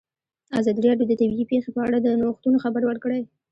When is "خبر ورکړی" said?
2.63-3.21